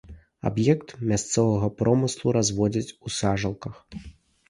[0.49, 3.75] Аб'ект мясцовага промыслу, разводзяць у сажалках.